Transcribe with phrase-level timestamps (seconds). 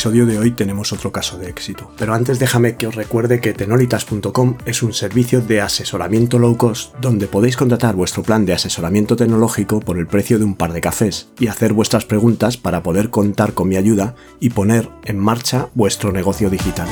[0.00, 3.52] Episodio de hoy tenemos otro caso de éxito, pero antes déjame que os recuerde que
[3.52, 9.14] tenolitas.com es un servicio de asesoramiento low cost donde podéis contratar vuestro plan de asesoramiento
[9.14, 13.10] tecnológico por el precio de un par de cafés y hacer vuestras preguntas para poder
[13.10, 16.88] contar con mi ayuda y poner en marcha vuestro negocio digital.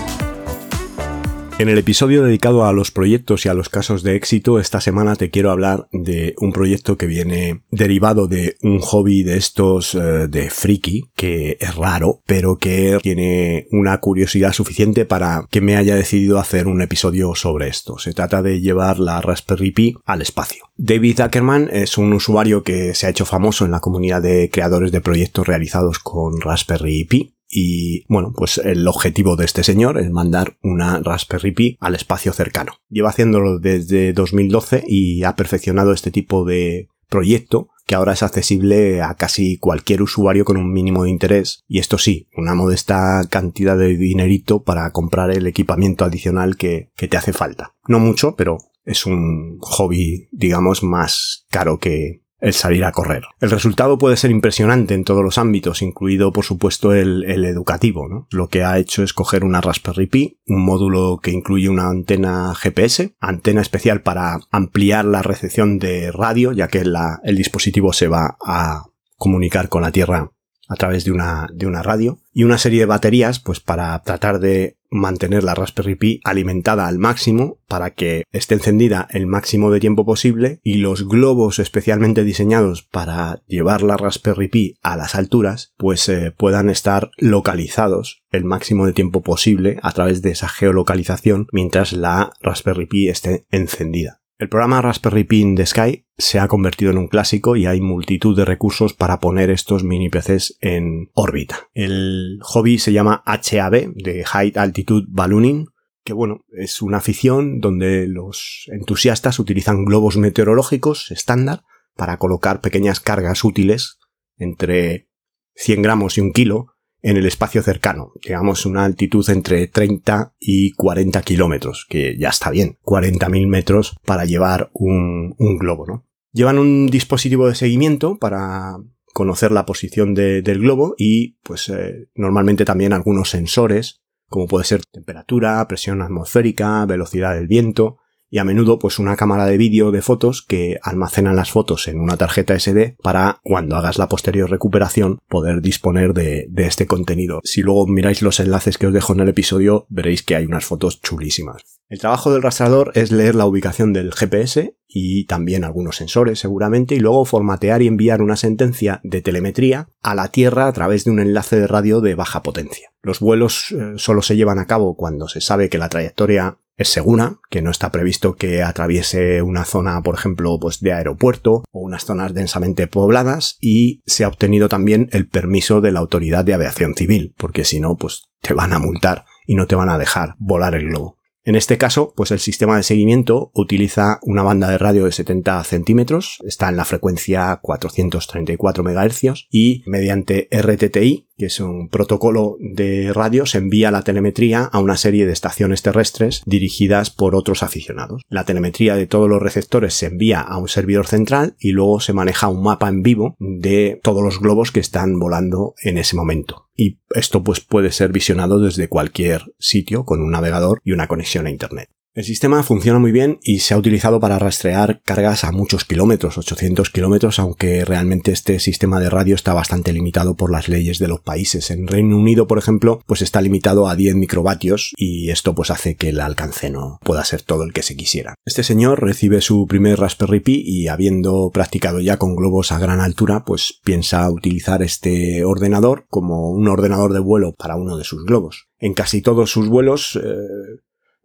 [1.59, 5.17] En el episodio dedicado a los proyectos y a los casos de éxito, esta semana
[5.17, 10.29] te quiero hablar de un proyecto que viene derivado de un hobby de estos eh,
[10.29, 15.97] de friki, que es raro, pero que tiene una curiosidad suficiente para que me haya
[15.97, 17.99] decidido hacer un episodio sobre esto.
[17.99, 20.63] Se trata de llevar la Raspberry Pi al espacio.
[20.77, 24.93] David Ackerman es un usuario que se ha hecho famoso en la comunidad de creadores
[24.93, 30.11] de proyectos realizados con Raspberry Pi y bueno, pues el objetivo de este señor es
[30.11, 32.75] mandar una Raspberry Pi al espacio cercano.
[32.89, 39.01] Lleva haciéndolo desde 2012 y ha perfeccionado este tipo de proyecto que ahora es accesible
[39.01, 43.79] a casi cualquier usuario con un mínimo de interés y esto sí, una modesta cantidad
[43.79, 47.75] de dinerito para comprar el equipamiento adicional que, que te hace falta.
[47.87, 53.25] No mucho, pero es un hobby, digamos, más caro que, el salir a correr.
[53.41, 58.09] El resultado puede ser impresionante en todos los ámbitos, incluido por supuesto el, educativo.
[58.09, 58.27] ¿no?
[58.31, 62.55] Lo que ha hecho es coger una Raspberry Pi, un módulo que incluye una antena
[62.55, 68.37] GPS, antena especial para ampliar la recepción de radio, ya que el dispositivo se va
[68.45, 68.85] a
[69.17, 70.31] comunicar con la Tierra
[70.69, 74.39] a través de una, de una radio y una serie de baterías pues para tratar
[74.39, 79.81] de mantener la Raspberry Pi alimentada al máximo para que esté encendida el máximo de
[79.81, 85.75] tiempo posible y los globos especialmente diseñados para llevar la Raspberry Pi a las alturas
[85.77, 91.47] pues eh, puedan estar localizados el máximo de tiempo posible a través de esa geolocalización
[91.53, 94.21] mientras la Raspberry Pi esté encendida.
[94.39, 97.81] El programa Raspberry Pi in the Sky se ha convertido en un clásico y hay
[97.81, 101.69] multitud de recursos para poner estos mini PCs en órbita.
[101.75, 105.67] El hobby se llama HAB, de High Altitude Ballooning,
[106.05, 111.65] que bueno, es una afición donde los entusiastas utilizan globos meteorológicos estándar
[111.97, 113.99] para colocar pequeñas cargas útiles
[114.37, 115.09] entre
[115.57, 120.73] 100 gramos y un kilo en el espacio cercano, digamos una altitud entre 30 y
[120.73, 126.07] 40 kilómetros, que ya está bien, 40.000 metros para llevar un, globo, ¿no?
[126.33, 128.77] Llevan un dispositivo de seguimiento para
[129.15, 134.85] conocer la posición del globo y pues eh, normalmente también algunos sensores como puede ser
[134.85, 137.99] temperatura, presión atmosférica, velocidad del viento
[138.31, 142.01] y a menudo pues una cámara de vídeo de fotos que almacenan las fotos en
[142.01, 147.41] una tarjeta SD para cuando hagas la posterior recuperación poder disponer de, este contenido.
[147.45, 150.65] Si luego miráis los enlaces que os dejo en el episodio veréis que hay unas
[150.65, 151.63] fotos chulísimas.
[151.89, 156.95] El trabajo del rastreador es leer la ubicación del GPS y también algunos sensores seguramente
[156.95, 161.11] y luego formatear y enviar una sentencia de telemetría a la Tierra a través de
[161.11, 162.91] un enlace de radio de baja potencia.
[163.01, 166.89] Los vuelos eh, solo se llevan a cabo cuando se sabe que la trayectoria es
[166.89, 171.81] segura, que no está previsto que atraviese una zona, por ejemplo, pues de aeropuerto o
[171.81, 176.55] unas zonas densamente pobladas y se ha obtenido también el permiso de la Autoridad de
[176.55, 179.99] Aviación Civil, porque si no, pues te van a multar y no te van a
[179.99, 181.19] dejar volar el globo.
[181.45, 185.65] En este caso, pues el sistema de seguimiento utiliza una banda de radio de 70
[185.65, 193.13] centímetros, está en la frecuencia 434 MHz y mediante RTTI, que es un protocolo de
[193.13, 198.23] radio, se envía la telemetría a una serie de estaciones terrestres dirigidas por otros aficionados.
[198.29, 202.13] La telemetría de todos los receptores se envía a un servidor central y luego se
[202.13, 206.69] maneja un mapa en vivo de todos los globos que están volando en ese momento
[206.79, 211.47] y esto pues puede ser visionado desde cualquier sitio con un navegador y una conexión
[211.47, 211.91] a internet.
[212.15, 216.37] El sistema funciona muy bien y se ha utilizado para rastrear cargas a muchos kilómetros,
[216.37, 221.07] 800 kilómetros, aunque realmente este sistema de radio está bastante limitado por las leyes de
[221.07, 221.71] los países.
[221.71, 225.95] En Reino Unido, por ejemplo, pues está limitado a 10 microvatios y esto pues hace
[225.95, 228.35] que el alcance no pueda ser todo el que se quisiera.
[228.45, 233.01] Este señor recibe su primer Raspberry Pi y habiendo practicado ya con globos a gran
[233.01, 238.25] altura, pues piensa utilizar este ordenador como un ordenador de vuelo para uno de sus
[238.25, 238.67] globos.
[238.79, 240.81] En casi todos sus vuelos eh,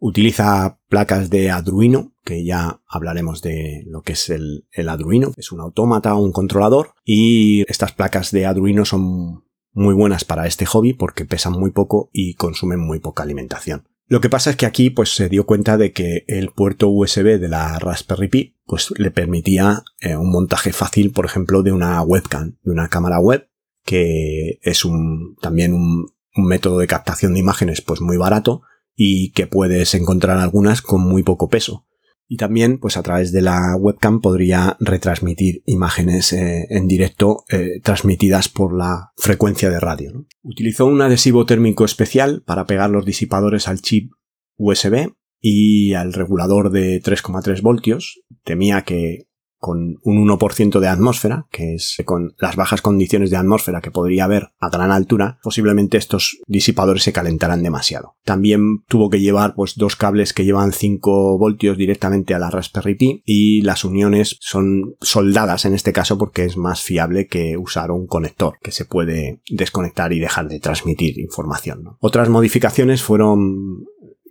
[0.06, 5.32] Utiliza placas de Arduino, que ya hablaremos de lo que es el, Arduino.
[5.38, 10.66] Es un autómata, un controlador, y estas placas de Arduino son muy buenas para este
[10.66, 13.88] hobby porque pesan muy poco y consumen muy poca alimentación.
[14.06, 17.40] Lo que pasa es que aquí pues se dio cuenta de que el puerto USB
[17.40, 22.02] de la Raspberry Pi pues le permitía eh, un montaje fácil, por ejemplo, de una
[22.02, 23.48] webcam, de una cámara web,
[23.86, 28.64] que es un, también un, un método de captación de imágenes pues muy barato
[28.96, 31.86] y que puedes encontrar algunas con muy poco peso.
[32.26, 37.80] Y también, pues a través de la webcam podría retransmitir imágenes eh, en directo eh,
[37.82, 40.26] transmitidas por la frecuencia de radio.
[40.42, 44.12] Utilizó un adhesivo térmico especial para pegar los disipadores al chip
[44.56, 48.22] USB y al regulador de 3,3 voltios.
[48.42, 49.26] Temía que
[49.64, 54.24] con un 1% de atmósfera, que es con las bajas condiciones de atmósfera que podría
[54.24, 58.14] haber a gran altura, posiblemente estos disipadores se calentarán demasiado.
[58.24, 62.94] También tuvo que llevar pues dos cables que llevan 5 voltios directamente a la Raspberry
[62.94, 67.90] Pi y las uniones son soldadas en este caso porque es más fiable que usar
[67.90, 71.96] un conector que se puede desconectar y dejar de transmitir información.
[72.00, 73.86] Otras modificaciones fueron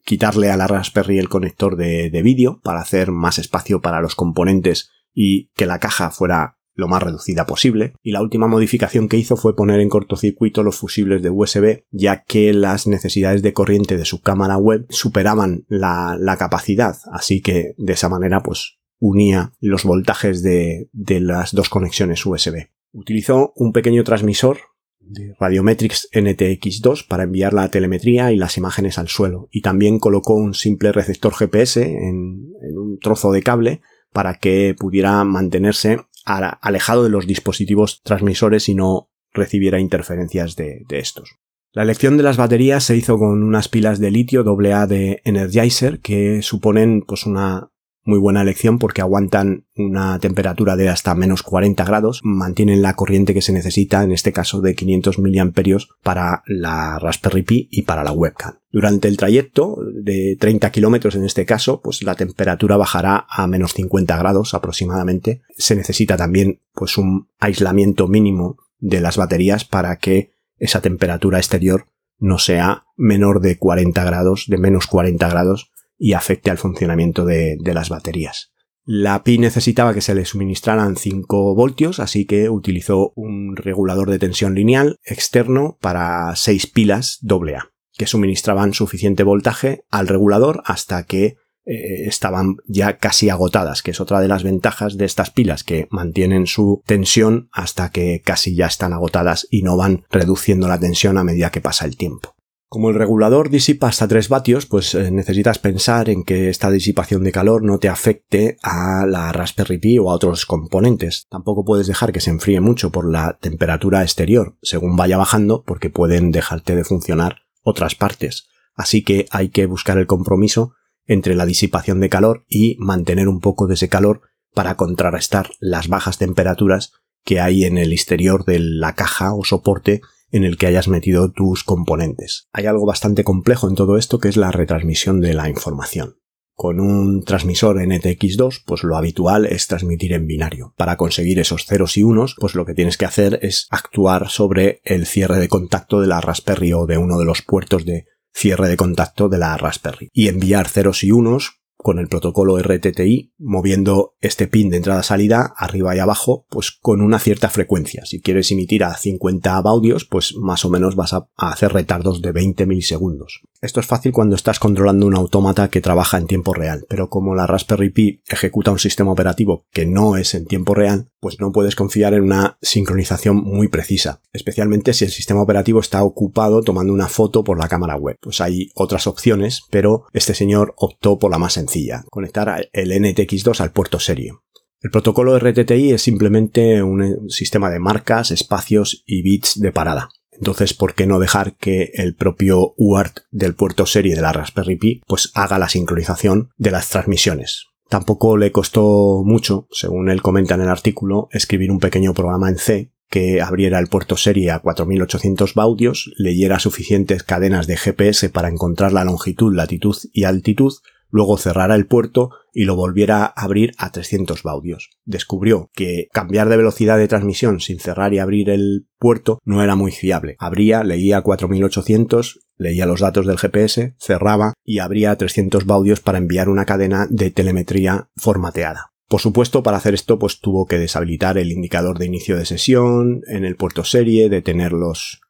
[0.05, 4.13] quitarle a la Raspberry el conector de, de vídeo para hacer más espacio para los
[4.13, 7.93] componentes y que la caja fuera lo más reducida posible.
[8.01, 12.23] Y la última modificación que hizo fue poner en cortocircuito los fusibles de USB, ya
[12.23, 16.95] que las necesidades de corriente de su cámara web superaban la, capacidad.
[17.11, 22.69] Así que de esa manera, pues unía los voltajes de, de las dos conexiones USB.
[22.91, 24.57] Utilizó un pequeño transmisor
[24.99, 29.49] de Radiometrics NTX2 para enviar la telemetría y las imágenes al suelo.
[29.51, 33.81] Y también colocó un simple receptor GPS en, en un trozo de cable
[34.13, 41.37] para que pudiera mantenerse alejado de los dispositivos transmisores y no recibiera interferencias de, estos.
[41.73, 45.99] La elección de las baterías se hizo con unas pilas de litio AA de Energizer
[45.99, 47.71] que suponen pues una
[48.05, 53.33] muy buena elección porque aguantan una temperatura de hasta menos 40 grados, mantienen la corriente
[53.33, 58.03] que se necesita, en este caso de 500 miliamperios para la Raspberry Pi y para
[58.03, 58.55] la webcam.
[58.71, 63.73] Durante el trayecto de 30 kilómetros en este caso, pues la temperatura bajará a menos
[63.73, 65.41] 50 grados aproximadamente.
[65.57, 71.85] Se necesita también pues un aislamiento mínimo de las baterías para que esa temperatura exterior
[72.17, 75.72] no sea menor de 40 grados, de menos 40 grados
[76.03, 78.51] y afecte al funcionamiento de, las baterías.
[78.83, 84.19] La Pi necesitaba que se le suministraran 5 voltios, así que utilizó un regulador de
[84.19, 91.37] tensión lineal externo para 6 pilas AA, que suministraban suficiente voltaje al regulador hasta que
[91.65, 95.87] eh, estaban ya casi agotadas, que es otra de las ventajas de estas pilas que
[95.89, 101.17] mantienen su tensión hasta que casi ya están agotadas y no van reduciendo la tensión
[101.17, 102.35] a medida que pasa el tiempo.
[102.73, 107.23] Como el regulador disipa hasta 3 vatios, pues eh, necesitas pensar en que esta disipación
[107.23, 111.27] de calor no te afecte a la Raspberry Pi o a otros componentes.
[111.29, 115.91] Tampoco puedes dejar que se enfríe mucho por la temperatura exterior según vaya bajando porque
[115.91, 118.47] pueden dejarte de funcionar otras partes.
[118.73, 120.73] Así que hay que buscar el compromiso
[121.05, 124.21] entre la disipación de calor y mantener un poco de ese calor
[124.51, 126.91] para contrarrestar las bajas temperaturas
[127.23, 130.01] que hay en el exterior de la caja o soporte
[130.33, 132.49] en el que hayas metido tus componentes.
[132.51, 136.17] Hay algo bastante complejo en todo esto que es la retransmisión de la información.
[136.55, 140.73] Con un transmisor NTX2, pues lo habitual es transmitir en binario.
[140.75, 144.81] Para conseguir esos ceros y unos, pues lo que tienes que hacer es actuar sobre
[144.83, 148.67] el cierre de contacto de la Raspberry o de uno de los puertos de cierre
[148.67, 154.15] de contacto de la Raspberry y enviar ceros y unos con el protocolo RTTI, moviendo
[154.21, 158.05] este pin de entrada-salida arriba y abajo, pues con una cierta frecuencia.
[158.05, 162.31] Si quieres emitir a 50 baudios, pues más o menos vas a hacer retardos de
[162.31, 163.41] 20 milisegundos.
[163.63, 167.33] Esto es fácil cuando estás controlando un autómata que trabaja en tiempo real, pero como
[167.33, 171.53] la Raspberry Pi ejecuta un sistema operativo que no es en tiempo real, pues no
[171.53, 176.91] puedes confiar en una sincronización muy precisa, especialmente si el sistema operativo está ocupado tomando
[176.91, 178.17] una foto por la cámara web.
[178.19, 183.61] Pues hay otras opciones, pero este señor optó por la más sencilla, conectar el NTX2
[183.61, 184.33] al puerto serie.
[184.81, 190.09] El protocolo RTTI es simplemente un sistema de marcas, espacios y bits de parada.
[190.37, 194.75] Entonces, ¿por qué no dejar que el propio UART del puerto serie de la Raspberry
[194.75, 197.67] Pi pues haga la sincronización de las transmisiones?
[197.89, 202.57] Tampoco le costó mucho, según él comenta en el artículo, escribir un pequeño programa en
[202.57, 208.49] C que abriera el puerto serie a 4800 baudios, leyera suficientes cadenas de GPS para
[208.49, 210.73] encontrar la longitud, latitud y altitud,
[211.13, 214.89] luego cerrara el puerto y lo volviera a abrir a 300 baudios.
[215.05, 219.75] Descubrió que cambiar de velocidad de transmisión sin cerrar y abrir el puerto no era
[219.75, 220.35] muy fiable.
[220.39, 226.49] Abría, leía 4800, leía los datos del GPS, cerraba y abría 300 baudios para enviar
[226.49, 228.89] una cadena de telemetría formateada.
[229.07, 233.21] Por supuesto, para hacer esto, pues tuvo que deshabilitar el indicador de inicio de sesión
[233.27, 235.21] en el puerto serie, detenerlos.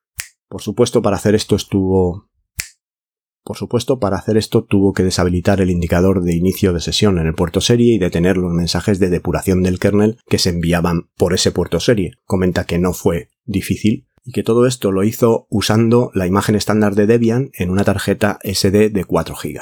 [0.47, 2.29] Por supuesto, para hacer esto estuvo
[3.43, 7.27] Por supuesto, para hacer esto tuvo que deshabilitar el indicador de inicio de sesión en
[7.27, 11.33] el puerto serie y detener los mensajes de depuración del kernel que se enviaban por
[11.33, 12.13] ese puerto serie.
[12.25, 16.95] Comenta que no fue difícil y que todo esto lo hizo usando la imagen estándar
[16.95, 19.59] de Debian en una tarjeta SD de 4 GB.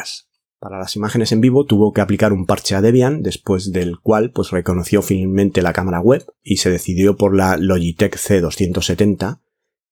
[0.59, 4.29] Para las imágenes en vivo tuvo que aplicar un parche a Debian, después del cual
[4.29, 9.41] pues reconoció finalmente la cámara web y se decidió por la Logitech C270,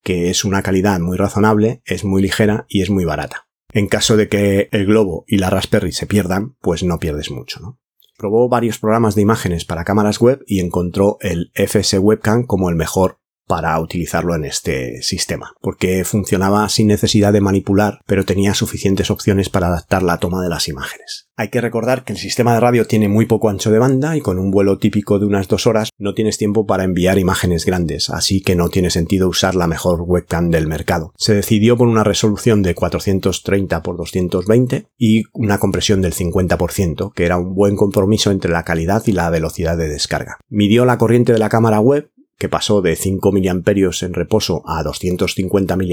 [0.03, 3.48] que es una calidad muy razonable, es muy ligera y es muy barata.
[3.71, 7.59] En caso de que el globo y la Raspberry se pierdan, pues no pierdes mucho,
[7.59, 7.79] ¿no?
[8.17, 12.75] Probó varios programas de imágenes para cámaras web y encontró el FS Webcam como el
[12.75, 13.18] mejor
[13.49, 19.49] para utilizarlo en este sistema, porque funcionaba sin necesidad de manipular, pero tenía suficientes opciones
[19.49, 21.29] para adaptar la toma de las imágenes.
[21.35, 24.21] Hay que recordar que el sistema de radio tiene muy poco ancho de banda y
[24.21, 28.11] con un vuelo típico de unas dos horas no tienes tiempo para enviar imágenes grandes,
[28.11, 31.11] así que no tiene sentido usar la mejor webcam del mercado.
[31.17, 37.25] Se decidió por una resolución de 430 x 220 y una compresión del 50%, que
[37.25, 40.37] era un buen compromiso entre la calidad y la velocidad de descarga.
[40.49, 44.81] Midió la corriente de la cámara web que pasó de 5 mA en reposo a
[44.81, 45.83] 250 mA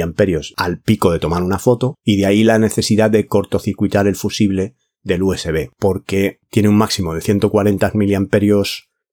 [0.57, 4.77] al pico de tomar una foto, y de ahí la necesidad de cortocircuitar el fusible
[5.03, 8.65] del USB, porque tiene un máximo de 140 mA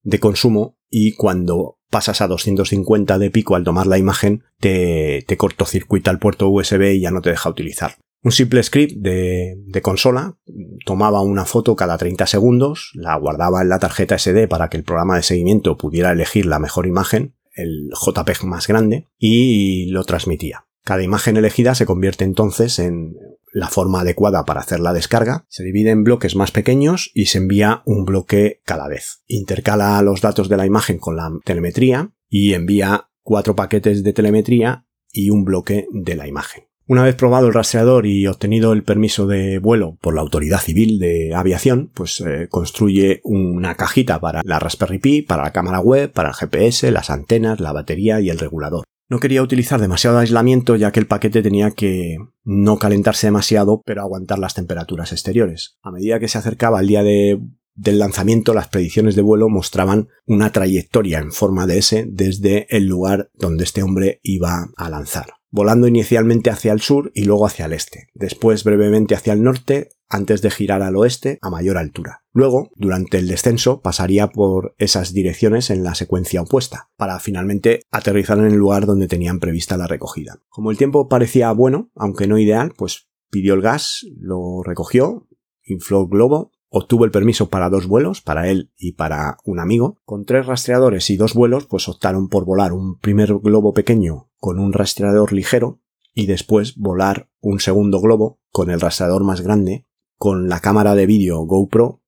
[0.03, 5.37] de consumo y cuando pasas a 250 de pico al tomar la imagen, te, te
[5.37, 7.97] cortocircuita el puerto USB y ya no te deja utilizar.
[8.23, 10.37] Un simple script de, consola
[10.85, 14.85] tomaba una foto cada 30 segundos, la guardaba en la tarjeta SD para que el
[14.85, 20.65] programa de seguimiento pudiera elegir la mejor imagen, el JPEG más grande, y lo transmitía.
[20.85, 23.15] Cada imagen elegida se convierte entonces en
[23.51, 27.39] la forma adecuada para hacer la descarga, se divide en bloques más pequeños y se
[27.39, 29.21] envía un bloque cada vez.
[29.27, 34.87] Intercala los datos de la imagen con la telemetría y envía cuatro paquetes de telemetría
[35.11, 36.63] y un bloque de la imagen.
[36.85, 40.99] Una vez probado el rastreador y obtenido el permiso de vuelo por la Autoridad Civil
[40.99, 46.11] de Aviación, pues eh, construye una cajita para la Raspberry Pi, para la cámara web,
[46.11, 48.83] para el GPS, las antenas, la batería y el regulador.
[49.09, 54.01] No quería utilizar demasiado aislamiento ya que el paquete tenía que no calentarse demasiado pero
[54.01, 55.77] aguantar las temperaturas exteriores.
[55.83, 57.39] A medida que se acercaba el día de,
[57.75, 62.87] del lanzamiento las predicciones de vuelo mostraban una trayectoria en forma de S desde el
[62.87, 67.65] lugar donde este hombre iba a lanzar volando inicialmente hacia el sur y luego hacia
[67.65, 72.23] el este, después brevemente hacia el norte, antes de girar al oeste a mayor altura.
[72.33, 78.39] Luego, durante el descenso, pasaría por esas direcciones en la secuencia opuesta, para finalmente aterrizar
[78.39, 80.39] en el lugar donde tenían prevista la recogida.
[80.49, 85.27] Como el tiempo parecía bueno, aunque no ideal, pues pidió el gas, lo recogió,
[85.65, 89.99] infló el globo obtuvo el permiso para dos vuelos, para él y para un amigo.
[90.05, 94.59] Con tres rastreadores y dos vuelos, pues optaron por volar un primer globo pequeño con
[94.59, 95.81] un rastreador ligero
[96.15, 99.85] y después volar un segundo globo con el rastreador más grande,
[100.17, 102.01] con la cámara de vídeo GoPro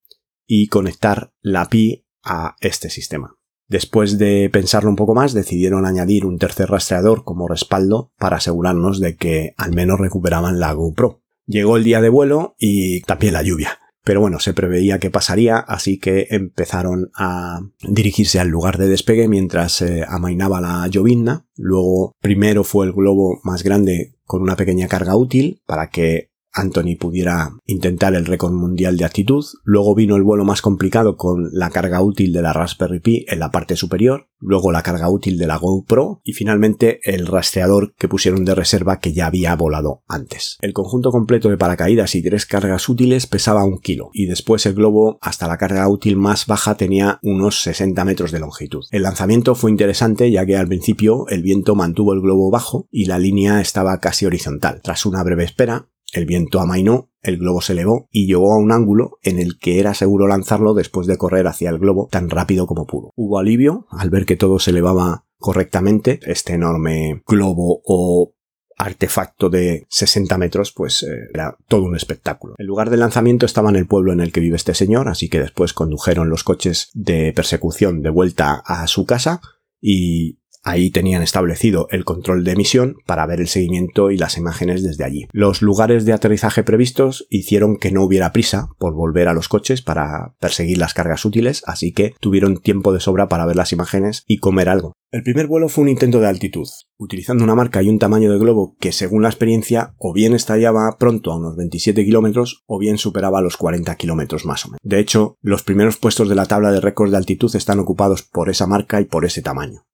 [0.48, 3.38] y conectar la Pi a este sistema.
[3.68, 9.00] Después de pensarlo un poco más, decidieron añadir un tercer rastreador como respaldo para asegurarnos
[9.00, 11.22] de que al menos recuperaban la GoPro.
[11.46, 13.80] Llegó el día de vuelo y también la lluvia.
[14.06, 19.28] Pero bueno, se preveía que pasaría, así que empezaron a dirigirse al lugar de despegue
[19.28, 21.48] mientras se amainaba la llovizna.
[21.58, 26.96] Luego, primero fue el globo más grande con una pequeña carga útil para que Anthony
[27.00, 29.44] pudiera intentar el récord mundial de actitud.
[29.64, 33.40] Luego vino el vuelo más complicado con la carga útil de la Raspberry Pi en
[33.40, 34.30] la parte superior.
[34.40, 36.22] Luego la carga útil de la GoPro.
[36.24, 40.58] Y finalmente el rastreador que pusieron de reserva que ya había volado antes.
[40.62, 44.10] El conjunto completo de paracaídas y tres cargas útiles pesaba un kilo.
[44.14, 48.40] Y después el globo hasta la carga útil más baja tenía unos 60 metros de
[48.40, 48.86] longitud.
[48.92, 53.06] El lanzamiento fue interesante ya que al principio el viento mantuvo el globo bajo y
[53.06, 54.82] la línea estaba casi horizontal.
[54.82, 58.72] Tras una breve espera, el viento amainó, el globo se elevó y llegó a un
[58.72, 62.68] ángulo en el que era seguro lanzarlo después de correr hacia el globo tan rápido
[62.68, 63.12] como pudo.
[63.16, 66.20] Hubo alivio al ver que todo se elevaba correctamente.
[66.26, 68.36] Este enorme globo o
[68.78, 72.56] artefacto de 60 metros, pues eh, era todo un espectáculo.
[72.58, 75.30] El lugar de lanzamiento estaba en el pueblo en el que vive este señor, así
[75.30, 79.42] que después condujeron los coches de persecución de vuelta a su casa
[79.82, 84.82] y Ahí tenían establecido el control de emisión para ver el seguimiento y las imágenes
[84.82, 85.28] desde allí.
[85.32, 89.84] Los lugares de aterrizaje previstos hicieron que no hubiera prisa por volver a los coches
[89.84, 94.24] para perseguir las cargas útiles, así que tuvieron tiempo de sobra para ver las imágenes
[94.26, 94.94] y comer algo.
[95.12, 96.68] El primer vuelo fue un intento de altitud,
[96.98, 100.98] utilizando una marca y un tamaño de globo que según la experiencia o bien estallaba
[100.98, 104.80] pronto a unos 27 kilómetros o bien superaba los 40 kilómetros más o menos.
[104.82, 108.50] De hecho, los primeros puestos de la tabla de récords de altitud están ocupados por
[108.50, 109.86] esa marca y por ese tamaño.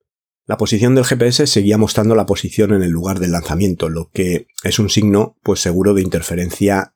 [0.52, 4.48] La posición del GPS seguía mostrando la posición en el lugar del lanzamiento, lo que
[4.66, 6.94] es un signo pues seguro de interferencia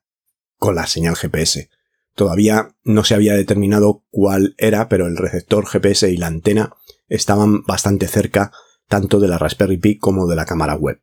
[0.58, 1.70] con la señal GPS.
[2.14, 6.74] Todavía no se había determinado cuál era, pero el receptor GPS y la antena
[7.08, 8.52] estaban bastante cerca
[8.88, 11.00] tanto de la Raspberry Pi como de la cámara web.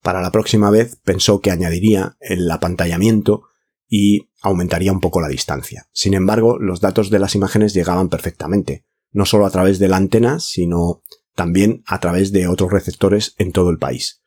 [0.00, 3.42] Para la próxima vez pensó que añadiría el apantallamiento
[3.88, 5.88] y aumentaría un poco la distancia.
[5.92, 9.96] Sin embargo, los datos de las imágenes llegaban perfectamente, no solo a través de la
[9.96, 11.02] antena, sino
[11.38, 14.24] también a través de otros receptores en todo el país.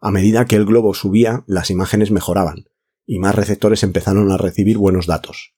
[0.00, 2.66] A medida que el globo subía, las imágenes mejoraban,
[3.04, 5.56] y más receptores empezaron a recibir buenos datos.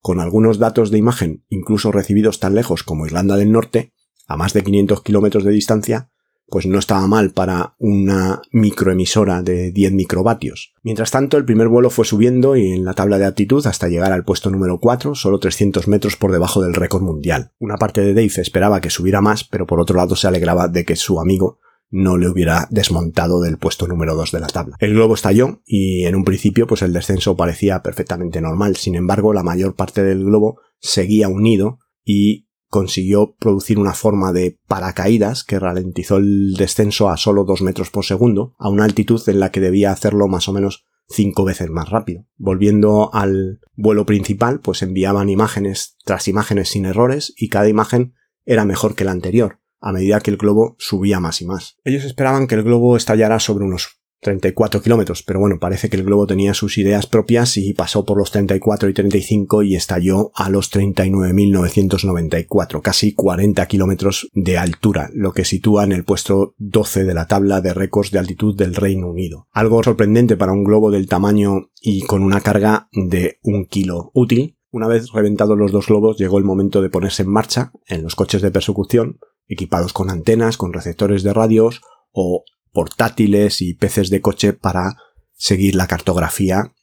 [0.00, 3.92] Con algunos datos de imagen, incluso recibidos tan lejos como Irlanda del Norte,
[4.26, 6.10] a más de 500 kilómetros de distancia,
[6.48, 10.74] pues no estaba mal para una microemisora de 10 microvatios.
[10.82, 14.12] Mientras tanto, el primer vuelo fue subiendo y en la tabla de aptitud hasta llegar
[14.12, 17.52] al puesto número 4, solo 300 metros por debajo del récord mundial.
[17.58, 20.84] Una parte de Dave esperaba que subiera más, pero por otro lado se alegraba de
[20.84, 21.58] que su amigo
[21.90, 24.76] no le hubiera desmontado del puesto número 2 de la tabla.
[24.80, 28.76] El globo estalló y en un principio pues el descenso parecía perfectamente normal.
[28.76, 34.58] Sin embargo, la mayor parte del globo seguía unido y consiguió producir una forma de
[34.66, 39.40] paracaídas que ralentizó el descenso a solo 2 metros por segundo, a una altitud en
[39.40, 42.26] la que debía hacerlo más o menos cinco veces más rápido.
[42.36, 48.64] Volviendo al vuelo principal, pues enviaban imágenes tras imágenes sin errores y cada imagen era
[48.64, 51.76] mejor que la anterior, a medida que el globo subía más y más.
[51.84, 56.04] Ellos esperaban que el globo estallara sobre unos 34 kilómetros, pero bueno, parece que el
[56.04, 60.50] globo tenía sus ideas propias y pasó por los 34 y 35 y estalló a
[60.50, 67.14] los 39.994, casi 40 kilómetros de altura, lo que sitúa en el puesto 12 de
[67.14, 69.48] la tabla de récords de altitud del Reino Unido.
[69.52, 74.56] Algo sorprendente para un globo del tamaño y con una carga de un kilo útil.
[74.70, 78.14] Una vez reventados los dos globos, llegó el momento de ponerse en marcha en los
[78.14, 81.80] coches de persecución, equipados con antenas, con receptores de radios
[82.12, 82.44] o
[82.76, 84.98] portátiles y peces de coche para
[85.32, 86.74] seguir la cartografía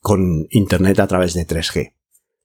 [0.00, 1.94] con Internet a través de 3G.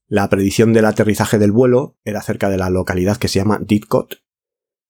[0.06, 4.22] La predicción del aterrizaje del vuelo era cerca de la localidad que se llama Didcot,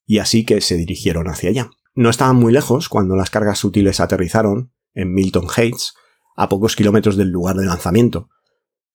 [0.06, 1.72] y así que se dirigieron hacia allá.
[1.94, 5.94] No estaban muy lejos cuando las cargas útiles aterrizaron en Milton Heights,
[6.36, 8.28] a pocos kilómetros del lugar de lanzamiento,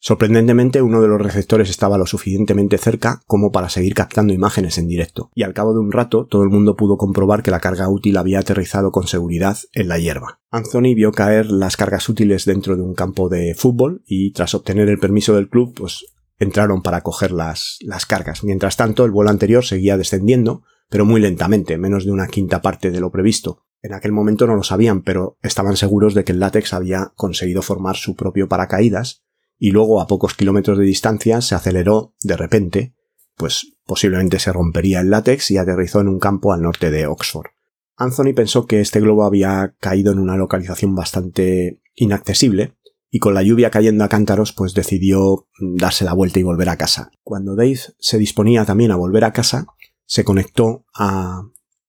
[0.02, 4.88] Sorprendentemente, uno de los receptores estaba lo suficientemente cerca como para seguir captando imágenes en
[4.88, 7.86] directo, y al cabo de un rato todo el mundo pudo comprobar que la carga
[7.90, 10.40] útil había aterrizado con seguridad en la hierba.
[10.50, 14.88] Anthony vio caer las cargas útiles dentro de un campo de fútbol y tras obtener
[14.88, 16.06] el permiso del club, pues
[16.38, 18.42] entraron para coger las, las cargas.
[18.42, 22.90] Mientras tanto, el vuelo anterior seguía descendiendo, pero muy lentamente, menos de una quinta parte
[22.90, 23.66] de lo previsto.
[23.82, 27.60] En aquel momento no lo sabían, pero estaban seguros de que el látex había conseguido
[27.60, 29.24] formar su propio paracaídas
[29.60, 32.94] y luego a pocos kilómetros de distancia se aceleró de repente,
[33.36, 37.50] pues posiblemente se rompería el látex y aterrizó en un campo al norte de Oxford.
[37.96, 42.74] Anthony pensó que este globo había caído en una localización bastante inaccesible
[43.10, 45.46] y con la lluvia cayendo a cántaros pues decidió
[45.76, 47.10] darse la vuelta y volver a casa.
[47.22, 49.66] Cuando Dave se disponía también a volver a casa,
[50.06, 51.42] se conectó a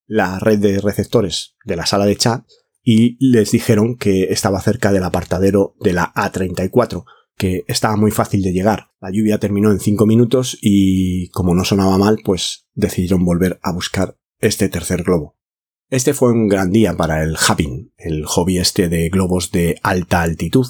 [0.08, 2.44] la red de receptores de la sala de chat
[2.84, 7.06] y les dijeron que estaba cerca del apartadero de la A34,
[7.42, 8.92] que estaba muy fácil de llegar.
[9.02, 13.74] La lluvia terminó en 5 minutos y como no sonaba mal, pues decidieron volver a
[13.74, 15.40] buscar este tercer globo.
[15.90, 20.22] Este fue un gran día para el Hubin, el hobby este de globos de alta
[20.22, 20.68] altitud.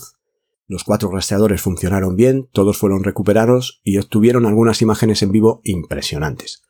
[0.65, 6.63] Los cuatro rastreadores funcionaron bien, todos fueron recuperados y obtuvieron algunas imágenes en vivo impresionantes.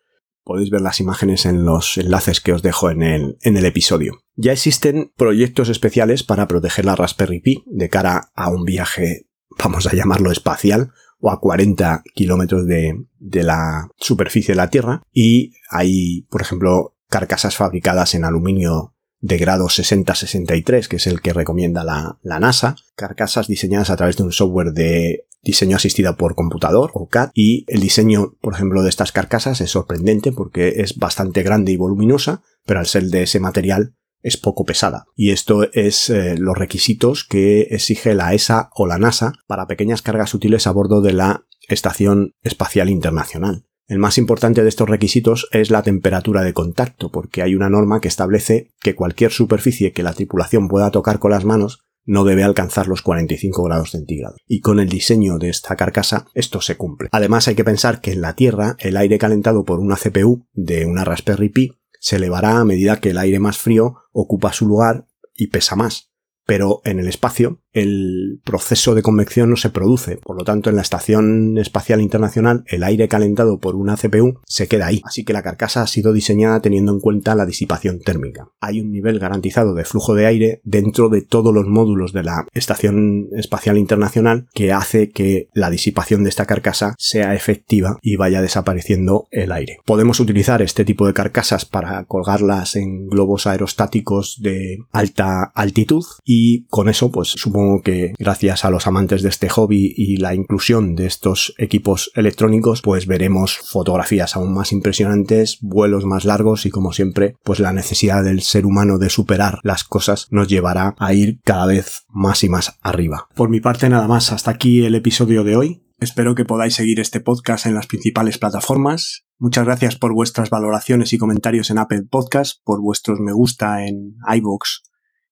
[0.43, 4.23] Podéis ver las imágenes en los enlaces que os dejo en el, en el episodio.
[4.35, 9.87] Ya existen proyectos especiales para proteger la Raspberry Pi de cara a un viaje vamos
[9.87, 15.53] a llamarlo espacial, o a 40 kilómetros de, de la superficie de la Tierra, y
[15.69, 21.83] hay, por ejemplo, carcasas fabricadas en aluminio de grado 60-63, que es el que recomienda
[21.83, 26.91] la, la, NASA, carcasas diseñadas a través de un software de diseño asistido por computador
[26.93, 31.43] o CAD y el diseño, por ejemplo, de estas carcasas es sorprendente porque es bastante
[31.43, 35.05] grande y voluminosa, pero al ser de ese material es poco pesada.
[35.15, 40.01] Y esto es eh, los requisitos que exige la ESA o la NASA para pequeñas
[40.01, 43.65] cargas útiles a bordo de la Estación Espacial Internacional.
[43.87, 47.99] El más importante de estos requisitos es la temperatura de contacto, porque hay una norma
[47.99, 52.43] que establece que cualquier superficie que la tripulación pueda tocar con las manos no debe
[52.43, 54.39] alcanzar los 45 grados centígrados.
[54.47, 57.09] Y con el diseño de esta carcasa esto se cumple.
[57.11, 60.85] Además hay que pensar que en la Tierra el aire calentado por una CPU de
[60.85, 65.07] una Raspberry Pi se elevará a medida que el aire más frío ocupa su lugar
[65.33, 66.11] y pesa más.
[66.45, 70.17] Pero en el espacio el proceso de convección no se produce.
[70.17, 74.67] Por lo tanto, en la Estación Espacial Internacional, el aire calentado por una CPU se
[74.67, 75.01] queda ahí.
[75.05, 78.49] Así que la carcasa ha sido diseñada teniendo en cuenta la disipación térmica.
[78.59, 82.45] Hay un nivel garantizado de flujo de aire dentro de todos los módulos de la
[82.53, 88.41] Estación Espacial Internacional que hace que la disipación de esta carcasa sea efectiva y vaya
[88.41, 89.77] desapareciendo el aire.
[89.85, 96.65] Podemos utilizar este tipo de carcasas para colgarlas en globos aerostáticos de alta altitud y
[96.65, 100.95] con eso pues supongo que gracias a los amantes de este hobby y la inclusión
[100.95, 106.93] de estos equipos electrónicos pues veremos fotografías aún más impresionantes, vuelos más largos y como
[106.93, 111.39] siempre pues la necesidad del ser humano de superar las cosas nos llevará a ir
[111.43, 113.27] cada vez más y más arriba.
[113.35, 115.83] Por mi parte nada más, hasta aquí el episodio de hoy.
[115.99, 119.23] Espero que podáis seguir este podcast en las principales plataformas.
[119.37, 124.15] Muchas gracias por vuestras valoraciones y comentarios en Apple Podcast, por vuestros me gusta en
[124.35, 124.81] iVoox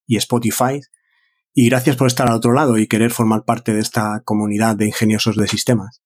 [0.06, 0.82] y Spotify.
[1.62, 4.86] Y gracias por estar al otro lado y querer formar parte de esta comunidad de
[4.86, 6.02] ingeniosos de sistemas.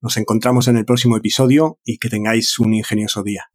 [0.00, 3.46] Nos encontramos en el próximo episodio y que tengáis un ingenioso día.